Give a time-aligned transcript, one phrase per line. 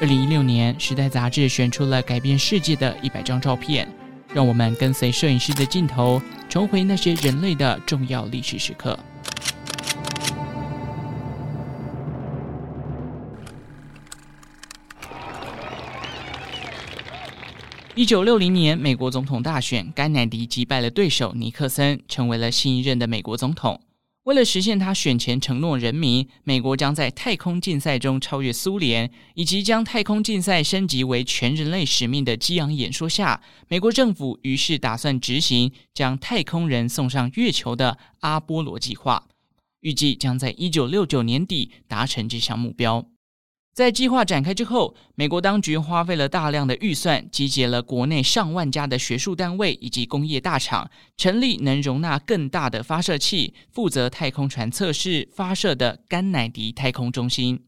[0.00, 3.88] 二零一六年，《时代》杂志选出了改变世界的一百张照片，
[4.34, 8.98] 让我们跟随摄影师的镜头，重回那些人类的重要历史时刻。
[17.94, 23.80] 一九六零年，美国总统大选，甘乃迪击败了对手尼克森，成为了新一任的美国总统。
[24.24, 39.26] 为了实现他选前承诺人民，美国将在太空竞赛中超越苏联，以及将太空竞赛升级为全人类使命的激昂演说下，美国政府于是打算执行将太空人送上月球的阿波罗计划，
[39.80, 43.06] 预计将在一九六九年底达成这项目标。
[43.74, 57.64] 在计划展开之后，美国当局花费了大量的预算，集结了国内上万家的学术单位以及工业大厂，成立能容纳更大的发射器，负责太空船测试发射的甘乃迪太空中心。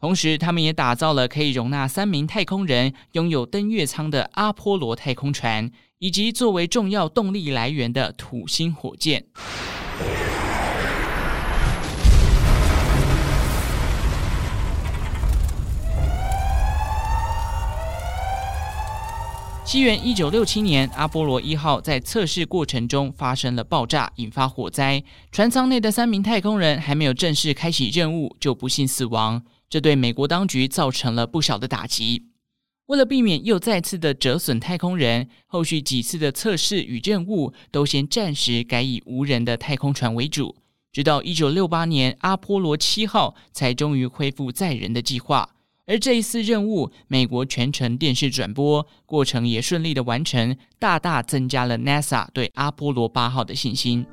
[0.00, 9.26] 同时，他们也打造了可以容纳三名太空人、拥有登月舱的阿波罗太空船，以及作为重要动力来源的土星火箭。
[19.66, 25.02] 西元一九六七年，阿波罗一号在测试过程中发生了爆炸，引发火灾。
[25.32, 32.26] 船舱内的三名太空人还没有正式开启任务，就不幸死亡，这对美国当局造成了不小的打击。
[32.86, 40.54] 为了避免又再次的折损太空人，后续几次的测试与任务都先暂时改以无人的太空船为主，
[40.92, 45.55] 直到一九六八年，阿波罗七号才终于恢复载人的计划。
[45.88, 54.04] 而这一次任务，美国全程电视转播，过程也顺利的完成，大大增加了 NASA 对阿波罗八号的信心。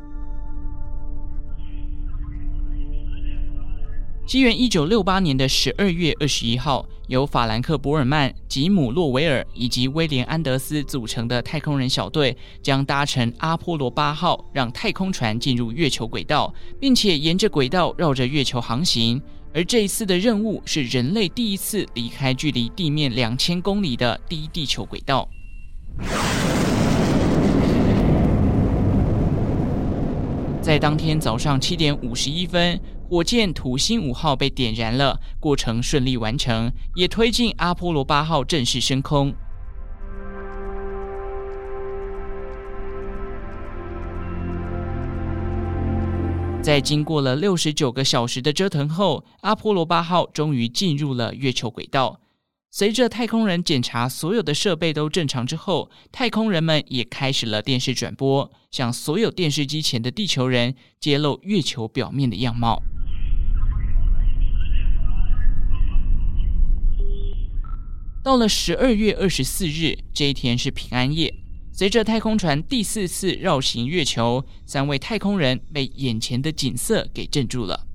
[4.27, 19.19] 西元一九六八年的十二月二十一号，由法兰克·伯尔曼、吉姆·洛维尔以及威廉·安德斯组成的太空人小队，将搭乘阿波罗八号，让太空船进入月球轨道，并且沿着轨道绕着月球航行。
[19.55, 25.29] 而这一次的任务是人类第一次离开距离地面两千公里的第一地球轨道。
[30.59, 39.31] 在当天早上七点五十一分，火箭土星五号被点燃了，过程顺利完成，也推进阿波罗八号正式升空。
[46.63, 52.21] 在经过了六十九个小时的折腾后，阿波罗八号终于进入了月球轨道。
[52.71, 62.81] 随着太空人检查所有的设备都正常之后，太空人们也开始了电视转播，向所有电视机前的地球人揭露月球表面的样貌。
[68.23, 71.42] 到了十二月二十四日，这一天是平安夜。
[71.75, 77.87] 随着太空船第四次绕行月球，三位太空人被眼前的景色给镇住了。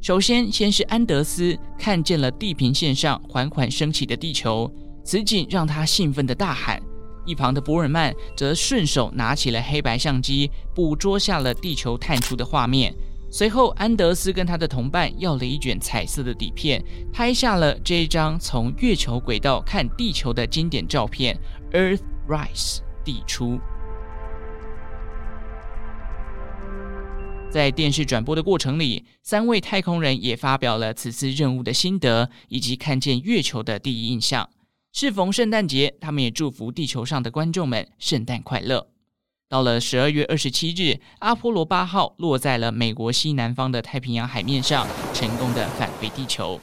[0.00, 4.68] 首先，先是安德斯看见了地平线上缓缓升起的地球，
[5.04, 6.82] 此景让他兴奋地大喊。
[7.24, 12.92] 一旁的伯尔曼则顺手拿起了黑白相机，捕捉下了地球探出的画面。
[13.30, 21.38] 随后，安德斯跟他的同伴要了一卷彩色的底片，拍下了这一张从月球轨道看地球的经典照片
[21.70, 22.80] ：Earthrise。
[23.04, 23.58] 地出，
[27.50, 34.48] 在电视转播的过程里，三位太空人也发表了此次任务的心得以及看见月球的第一印象。
[34.92, 38.88] 适逢圣诞节，他们也祝福地球上的观众们圣诞快乐。
[39.48, 46.58] 到了十二月二十七日，阿波罗八号落在了美国西南方的太平洋海面上，成功的返回地球。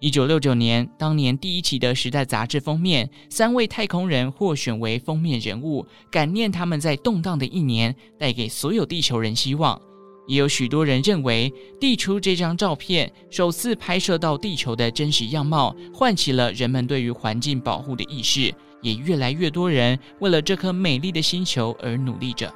[0.00, 9.78] 一九六九年，当年第一期的《时代》杂志封面，三位太空人获选为封面人物，感念他们在动荡的一年带给所有地球人希望。
[10.26, 22.50] 也有许多人认为，地出这张照片首次拍摄到地球的真实样貌，唤起了人们对于环境保护的意识，也越来越多人为了这颗美丽的星球而努力着。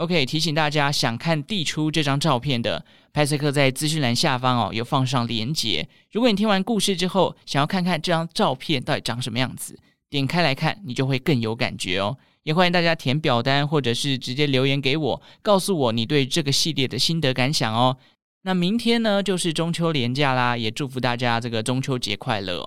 [0.00, 2.82] OK，提醒大家，想看地出这张照片的
[3.12, 5.86] 派翠克在资讯栏下方哦，有放上连结。
[6.10, 12.16] 如果你听完故事之后，想要看看这张照片到底长什么样子，点开来看，你就会更有感觉哦。
[12.44, 17.98] 也欢迎大家填表单，或者是直接留言给我，告诉我你对这个系列的心得感想哦。
[18.44, 22.66] 那明天呢，就是中秋连假啦，也祝福大家这个中秋节快乐。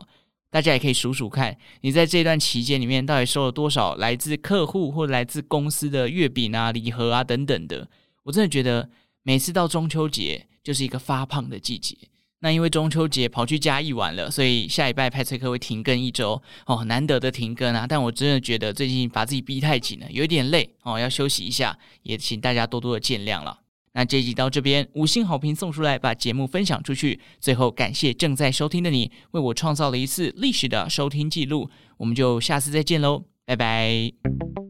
[0.53, 7.89] 大家也可以数数看，你在这段期间里面到底收了多少来自客户或来自公司的月饼啊、礼盒啊等等的。
[8.21, 8.87] 我真的觉得
[9.23, 11.97] 每次到中秋节就是一个发胖的季节。
[12.41, 17.87] 那因为中秋节跑去嘉义玩了，所以下礼拜派翠克会停更一周哦，难得的停更啊！
[17.89, 23.62] 但我真的觉得最近把自己逼太紧了，有一点累哦，要休息一下，也请大家多多的见谅了。
[23.93, 27.19] 那这集到这边，五星好评送出来，把节目分享出去。
[27.39, 31.69] 最后感谢正在收听的你，为我创造了一次历史的收听记录。
[31.97, 34.62] 我们就下次再见喽，拜拜。